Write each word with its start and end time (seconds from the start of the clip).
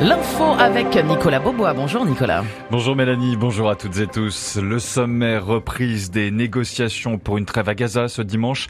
L'info 0.00 0.44
avec 0.58 0.94
Nicolas 1.02 1.40
Bobois. 1.40 1.72
Bonjour 1.72 2.04
Nicolas. 2.04 2.44
Bonjour 2.70 2.94
Mélanie, 2.94 3.36
bonjour 3.36 3.70
à 3.70 3.76
toutes 3.76 3.96
et 3.98 4.06
tous. 4.06 4.56
Le 4.56 4.78
sommet 4.78 5.38
reprise 5.38 6.10
des 6.10 6.30
négociations 6.30 7.16
pour 7.18 7.38
une 7.38 7.46
trêve 7.46 7.70
à 7.70 7.74
Gaza 7.74 8.08
ce 8.08 8.20
dimanche. 8.20 8.66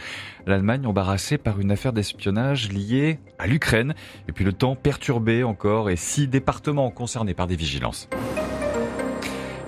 L'Allemagne 0.47 0.87
embarrassée 0.87 1.39
par 1.39 1.59
une 1.59 1.73
affaire 1.73 1.93
d'espionnage 1.93 2.71
liée 2.71 3.19
à 3.41 3.49
l'Ukraine. 3.49 3.95
Et 4.29 4.33
puis 4.33 4.45
le 4.45 4.53
temps 4.53 4.77
perturbé 4.77 5.43
encore 5.43 5.91
et 5.91 5.97
six 5.97 6.29
départements 6.29 6.91
concernés 6.91 7.35
par 7.35 7.49
des 7.49 7.57
vigilances. 7.57 8.09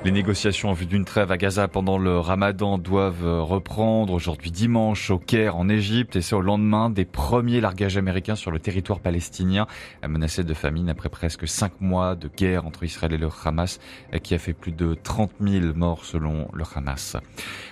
Les 0.05 0.13
négociations 0.13 0.71
en 0.71 0.75
vue 0.75 0.87
d'une 0.87 1.05
trêve 1.05 1.33
à 1.33 1.37
Gaza 1.37 1.67
pendant 1.67 1.99
le 1.99 2.21
ramadan 2.21 2.79
doivent 2.79 3.43
reprendre 3.43 4.13
aujourd'hui 4.13 4.53
dimanche 4.53 5.11
au 5.11 5.19
Caire 5.19 5.57
en 5.57 5.69
Égypte 5.69 6.15
et 6.15 6.23
c'est 6.23 6.37
au 6.37 6.41
lendemain 6.41 6.89
des 6.89 7.05
premiers 7.05 7.61
largages 7.61 7.97
américains 7.97 8.37
sur 8.37 8.53
le 8.53 8.61
territoire 8.61 9.01
palestinien 9.01 9.67
menacé 10.07 10.45
de 10.45 10.55
famine 10.55 10.89
après 10.89 11.09
presque 11.09 11.49
cinq 11.49 11.73
mois 11.81 12.15
de 12.15 12.29
guerre 12.29 12.65
entre 12.65 12.85
Israël 12.85 13.13
et 13.13 13.19
le 13.19 13.29
Hamas 13.45 13.81
qui 14.23 14.35
a 14.35 14.39
fait 14.39 14.53
plus 14.53 14.71
de 14.71 14.95
30 14.95 15.33
000 15.41 15.75
morts 15.75 16.05
selon 16.05 16.49
le 16.55 16.63
Hamas. 16.77 17.17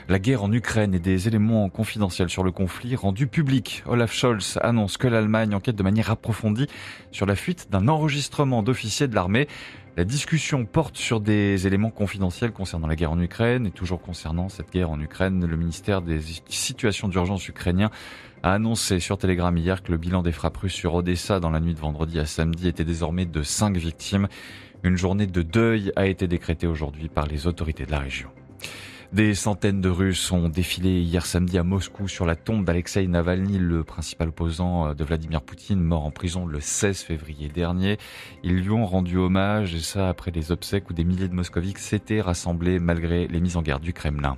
La 0.09 0.19
guerre 0.19 0.43
en 0.43 0.53
Ukraine 0.53 0.95
et 0.95 1.01
des 1.01 1.29
éléments 1.29 1.69
confidentiels 1.69 2.29
sur 2.29 2.43
le 2.43 2.51
conflit 2.51 2.97
rendus 2.97 3.29
publics. 3.29 3.85
Olaf 3.87 4.13
Scholz 4.13 4.59
annonce 4.63 4.97
que 4.97 5.07
l'Allemagne 5.07 5.55
enquête 5.55 5.77
de 5.77 5.83
manière 5.85 6.11
approfondie 6.11 6.67
sur 7.13 7.25
la 7.25 7.37
fuite 7.37 7.69
d'un 7.71 7.87
enregistrement 7.87 8.65
d'officiers 8.65 9.07
de 9.07 9.15
l'armée. 9.15 9.47
La 9.97 10.05
discussion 10.05 10.67
porte 10.67 10.99
sur 10.99 11.21
des 11.23 11.67
éléments 11.67 11.89
confidentiels 11.89 12.53
concernant 12.53 12.87
la 12.87 12.97
guerre 12.97 13.13
en 13.13 13.19
Ukraine 13.19 13.65
et 13.65 13.71
toujours 13.71 14.03
concernant 14.03 14.51
cette 14.51 14.71
guerre 14.71 14.91
en 14.91 15.01
Ukraine, 15.01 15.47
le 15.47 15.57
ministère 15.57 16.03
des 16.03 16.21
situations 16.51 17.09
d'urgence 17.09 17.49
ukrainien 17.49 17.91
a 18.43 18.53
annoncé 18.53 19.01
sur 19.01 19.17
Telegram 19.17 19.57
hier 19.57 19.83
que 19.83 19.91
le 19.91 19.97
bilan 19.97 20.23
des 20.23 20.33
frappes 20.33 20.59
russes 20.59 20.75
sur 20.75 20.93
Odessa 20.93 21.41
dans 21.41 21.49
la 21.49 21.61
nuit 21.61 21.73
de 21.73 21.81
vendredi 21.81 22.19
à 22.19 22.27
samedi 22.27 22.69
était 22.69 22.85
désormais 22.85 23.25
de 23.25 23.43
5 23.43 23.75
victimes. 23.79 24.29
Une 24.83 24.99
journée 24.99 25.27
de 25.27 25.41
deuil 25.41 25.93
a 25.97 26.05
été 26.05 26.29
décrétée 26.29 26.67
aujourd'hui 26.67 27.09
par 27.09 27.27
les 27.27 27.47
autorités 27.47 27.87
de 27.87 27.93
la 27.93 28.01
région. 28.01 28.29
Des 29.13 29.35
centaines 29.35 29.81
de 29.81 29.89
Russes 29.89 30.33
ont 30.33 30.49
défilé 30.49 31.01
hier 31.01 31.25
samedi 31.27 31.59
à 31.59 31.63
Moscou 31.63 32.09
sur 32.09 32.27
la 32.27 32.35
tombe 32.35 32.65
d'Alexei 32.65 33.07
Navalny, 33.07 33.59
le 33.59 33.85
principal 33.85 34.29
opposant 34.29 34.95
de 34.95 35.05
Vladimir 35.05 35.43
Poutine, 35.43 35.81
mort 35.81 36.05
en 36.05 36.11
prison 36.11 36.45
le 36.45 36.61
16 36.61 37.03
février 37.03 37.49
dernier. 37.49 37.99
Ils 38.43 38.57
lui 38.57 38.71
ont 38.71 38.85
rendu 38.85 39.17
hommage, 39.17 39.75
et 39.75 39.81
ça 39.81 40.09
après 40.09 40.33
les 40.33 40.51
obsèques 40.51 40.91
où 40.91 40.93
des 40.93 41.05
milliers 41.05 41.29
de 41.29 41.35
moscoviques 41.35 41.79
s'étaient 41.79 42.21
rassemblés 42.21 42.81
malgré 42.81 43.29
les 43.29 43.41
mises 43.41 43.57
en 43.57 43.63
garde 43.63 43.83
du 43.83 43.93
Kremlin. 43.93 44.37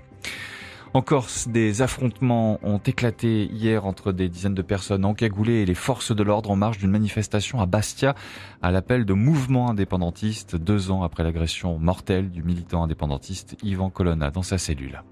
En 0.94 1.03
Corse, 1.03 1.48
des 1.48 1.83
affrontements 1.83 2.58
ont 2.62 2.78
éclaté 2.78 3.44
hier 3.53 3.84
entre 3.84 4.11
des 4.11 4.31
dizaines 4.31 4.55
de 4.55 4.62
personnes 4.62 5.05
encagoulées 5.05 5.61
et 5.61 5.67
les 5.67 5.75
forces 5.75 6.17
de 6.17 6.22
l'ordre 6.22 6.50
en 6.50 6.56
marge 6.56 6.78
d'une 6.78 6.91
manifestation 6.91 7.61
à 7.61 7.67
Bastia 7.67 8.14
à 8.62 8.70
l'appel 8.70 9.05
de 9.05 9.12
mouvements 9.12 9.69
indépendantistes 9.69 10.56
deux 10.56 10.91
ans 10.91 11.03
après 11.03 11.25
l'agression 11.25 11.78
mortelle 11.78 12.30
du 12.30 12.42
militant 12.42 12.83
indépendantiste 12.83 13.56
Ivan 13.62 13.91
Colonna 13.91 14.30
dans 14.30 14.42
sa 14.42 14.56
cellule. 14.56 15.03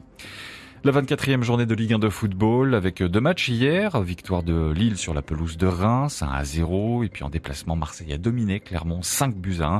La 0.86 0.92
24e 0.92 1.42
journée 1.42 1.66
de 1.66 1.74
Ligue 1.74 1.94
1 1.94 1.98
de 1.98 2.08
football 2.08 2.72
avec 2.76 3.02
deux 3.02 3.20
matchs 3.20 3.48
hier. 3.48 4.00
Victoire 4.02 4.44
de 4.44 4.70
Lille 4.70 4.96
sur 4.96 5.14
la 5.14 5.22
pelouse 5.22 5.56
de 5.56 5.66
Reims, 5.66 6.22
1 6.22 6.28
à 6.28 6.44
0. 6.44 7.02
Et 7.02 7.08
puis 7.08 7.24
en 7.24 7.28
déplacement, 7.28 7.74
Marseille 7.74 8.12
a 8.12 8.18
dominé 8.18 8.60
Clermont 8.60 9.02
5 9.02 9.34
buts 9.34 9.56
à 9.62 9.66
1. 9.66 9.78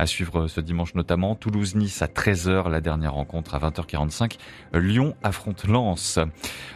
À 0.00 0.06
suivre 0.06 0.48
ce 0.48 0.60
dimanche 0.60 0.96
notamment, 0.96 1.36
Toulouse-Nice 1.36 2.02
à 2.02 2.06
13h, 2.06 2.68
la 2.70 2.80
dernière 2.80 3.14
rencontre 3.14 3.54
à 3.54 3.60
20h45. 3.60 4.38
Lyon 4.74 5.14
affronte 5.22 5.64
Lens. 5.68 6.18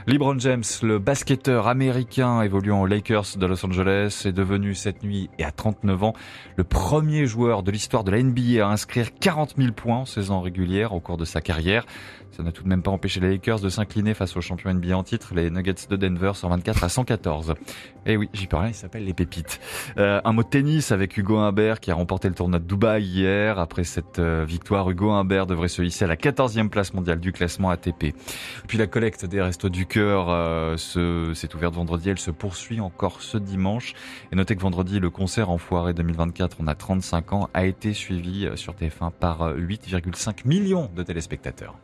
LeBron 0.06 0.38
James, 0.38 0.62
le 0.84 1.00
basketteur 1.00 1.66
américain 1.66 2.40
évoluant 2.42 2.82
aux 2.82 2.86
Lakers 2.86 3.36
de 3.36 3.46
Los 3.46 3.66
Angeles, 3.66 4.22
est 4.26 4.32
devenu 4.32 4.76
cette 4.76 5.02
nuit 5.02 5.28
et 5.40 5.44
à 5.44 5.50
39 5.50 6.04
ans 6.04 6.14
le 6.54 6.62
premier 6.62 7.26
joueur 7.26 7.64
de 7.64 7.72
l'histoire 7.72 8.04
de 8.04 8.12
la 8.12 8.22
NBA 8.22 8.64
à 8.64 8.70
inscrire 8.70 9.08
40 9.12 9.54
000 9.58 9.72
points 9.72 9.98
en 9.98 10.04
saison 10.04 10.40
régulière 10.40 10.92
au 10.92 11.00
cours 11.00 11.16
de 11.16 11.24
sa 11.24 11.40
carrière. 11.40 11.84
Ça 12.30 12.42
n'a 12.42 12.50
tout 12.50 12.62
de 12.62 12.68
même 12.68 12.82
pas 12.82 12.90
empêché 12.90 13.20
les 13.20 13.30
Lakers 13.30 13.60
de 13.60 13.68
s'incliner 13.72 14.14
face 14.14 14.36
aux 14.36 14.40
champions 14.40 14.72
NBA 14.72 14.96
en 14.96 15.02
titre, 15.02 15.34
les 15.34 15.50
Nuggets 15.50 15.88
de 15.90 15.96
Denver, 15.96 16.32
124 16.34 16.84
à 16.84 16.88
114. 16.88 17.54
Et 18.06 18.16
oui, 18.16 18.28
j'y 18.32 18.46
peux 18.46 18.56
rien, 18.56 18.68
il 18.68 18.74
s'appelle 18.74 19.04
les 19.04 19.14
pépites. 19.14 19.60
Euh, 19.96 20.20
un 20.24 20.32
mot 20.32 20.42
de 20.42 20.48
tennis 20.48 20.92
avec 20.92 21.16
Hugo 21.16 21.38
Humbert 21.38 21.80
qui 21.80 21.90
a 21.90 21.94
remporté 21.94 22.28
le 22.28 22.34
tournoi 22.34 22.58
de 22.58 22.64
Dubaï 22.64 23.02
hier. 23.02 23.58
Après 23.58 23.84
cette 23.84 24.18
euh, 24.18 24.44
victoire, 24.46 24.90
Hugo 24.90 25.10
Humbert 25.10 25.46
devrait 25.46 25.68
se 25.68 25.82
hisser 25.82 26.04
à 26.04 26.08
la 26.08 26.16
14e 26.16 26.68
place 26.68 26.94
mondiale 26.94 27.20
du 27.20 27.32
classement 27.32 27.70
ATP. 27.70 28.14
Puis 28.68 28.78
la 28.78 28.86
collecte 28.86 29.24
des 29.24 29.40
Restos 29.40 29.68
du 29.68 29.86
Cœur 29.86 30.26
euh, 30.28 30.76
s'est 30.76 31.54
ouverte 31.54 31.74
vendredi, 31.74 32.10
elle 32.10 32.18
se 32.18 32.30
poursuit 32.30 32.80
encore 32.80 33.22
ce 33.22 33.38
dimanche. 33.38 33.94
Et 34.30 34.36
notez 34.36 34.56
que 34.56 34.62
vendredi, 34.62 35.00
le 35.00 35.10
concert 35.10 35.50
Enfoiré 35.50 35.94
2024, 35.94 36.58
on 36.60 36.66
a 36.66 36.74
35 36.74 37.32
ans, 37.32 37.50
a 37.54 37.64
été 37.64 37.94
suivi 37.94 38.48
sur 38.56 38.74
TF1 38.74 39.12
par 39.12 39.54
8,5 39.56 40.46
millions 40.46 40.90
de 40.94 41.02
téléspectateurs. 41.02 41.76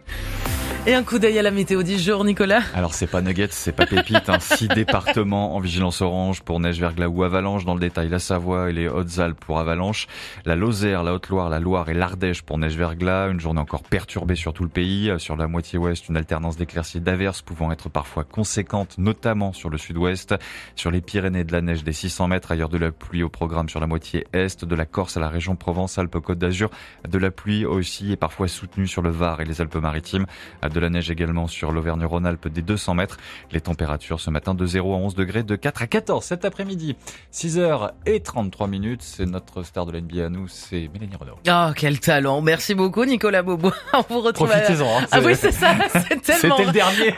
Et 0.87 0.95
un 0.95 1.03
coup 1.03 1.19
d'œil 1.19 1.39
à 1.39 1.43
la 1.43 1.51
météo 1.51 1.83
du 1.83 1.99
jour, 1.99 2.25
Nicolas. 2.25 2.63
Alors 2.75 2.95
c'est 2.95 3.09
pas 3.09 3.21
nuggets, 3.21 3.49
c'est 3.51 3.73
pas 3.73 3.85
pépite. 3.85 4.29
Hein. 4.29 4.39
Six 4.39 4.69
départements 4.75 5.55
en 5.55 5.61
vigilance 5.61 6.01
orange 6.01 6.41
pour 6.43 6.61
neige, 6.61 6.81
verglas 6.81 7.09
ou 7.09 7.25
avalanche. 7.25 7.67
Dans 7.67 7.75
le 7.75 7.81
détail, 7.81 8.09
la 8.09 8.19
Savoie 8.19 8.71
et 8.71 8.73
les 8.73 8.89
Hautes-Alpes 8.89 9.39
pour 9.39 9.59
avalanche. 9.59 10.07
La 10.47 10.57
Lozère, 10.57 11.03
la 11.03 11.13
Haute-Loire, 11.13 11.51
la 11.51 11.61
Loire 11.61 11.91
et 11.91 11.95
l'Ardèche 11.95 12.43
pour 12.43 12.57
neige, 12.57 12.77
verglas. 12.77 13.29
Une 13.29 13.41
journée 13.41 13.61
encore 13.61 13.83
perturbée 13.83 14.37
sur 14.37 14.55
tout 14.55 14.63
le 14.63 14.71
pays. 14.71 15.13
Sur 15.19 15.37
la 15.37 15.47
moitié 15.47 15.79
ouest, 15.79 16.09
une 16.09 16.17
alternance 16.17 16.57
d'éclaircies 16.57 17.01
d'averses 17.01 17.43
pouvant 17.43 17.71
être 17.71 17.91
parfois 17.91 18.25
conséquente, 18.25 18.97
notamment 18.97 19.53
sur 19.53 19.69
le 19.69 19.77
sud-ouest. 19.77 20.37
Sur 20.75 20.91
les 20.91 21.03
Pyrénées, 21.03 21.45
de 21.45 21.53
la 21.53 21.61
neige 21.61 21.85
des 21.85 21.93
600 21.93 22.29
mètres. 22.29 22.53
Ailleurs 22.53 22.71
de 22.71 22.79
la 22.79 22.93
pluie 22.93 23.23
au 23.23 23.29
programme 23.29 23.69
sur 23.69 23.81
la 23.81 23.87
moitié 23.87 24.27
est. 24.33 24.65
De 24.65 24.75
la 24.75 24.87
Corse 24.87 25.19
à 25.19 25.21
la 25.21 25.29
région 25.29 25.55
Provence-Alpes-Côte 25.55 26.39
d'Azur. 26.39 26.71
De 27.07 27.19
la 27.19 27.31
pluie 27.31 27.67
aussi 27.67 28.13
et 28.13 28.17
parfois 28.17 28.49
soutenue 28.49 28.87
sur 28.87 29.03
le 29.03 29.11
Var 29.11 29.41
et 29.43 29.45
les 29.45 29.61
Alpes-Maritimes 29.61 30.27
de 30.69 30.81
la 30.81 30.91
neige 30.91 31.11
également 31.11 31.47
sur 31.47 31.73
l'Auvergne-Rhône-Alpes 31.73 32.49
des 32.49 32.63
200 32.63 32.95
mètres. 32.95 33.17
Les 33.53 33.61
températures 33.61 34.21
ce 34.21 34.31
matin 34.31 34.55
de 34.55 34.67
0 34.67 34.95
à 34.95 34.97
11 34.97 35.15
degrés, 35.15 35.43
de 35.43 35.57
4 35.57 35.83
à 35.83 35.87
14 35.87 36.25
cet 36.25 36.45
après-midi. 36.45 36.97
6h 37.33 37.93
et 38.07 38.21
33 38.21 38.69
minutes, 38.69 39.03
c'est 39.03 39.27
notre 39.27 39.63
star 39.63 39.87
de 39.87 39.93
l'NBA 39.93 40.27
à 40.27 40.29
nous, 40.29 40.49
c'est 40.49 40.89
Mélanie 40.93 41.17
Renaud. 41.17 41.39
Oh, 41.49 41.73
quel 41.77 42.01
talent. 42.01 42.41
Merci 42.41 42.75
beaucoup 42.75 43.05
Nicolas 43.05 43.43
Bobo. 43.43 43.73
On 43.93 44.15
vous 44.15 44.21
retrouve 44.21 44.49
Profitez-en. 44.49 45.01
Hein, 45.01 45.07
ah 45.11 45.21
oui, 45.25 45.35
c'est 45.35 45.53
ça, 45.53 45.75
c'est 45.93 46.23
tellement... 46.23 46.57
C'était 46.57 46.67
le 46.67 46.73
dernier. 46.73 47.15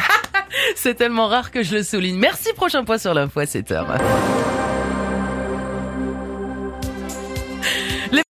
c'est 0.76 0.94
tellement 0.94 1.28
rare 1.28 1.50
que 1.50 1.62
je 1.62 1.76
le 1.76 1.82
souligne. 1.82 2.18
Merci, 2.18 2.52
prochain 2.54 2.84
point 2.84 2.98
sur 2.98 3.14
l'info 3.14 3.40
à 3.40 3.44
7h. 3.44 4.53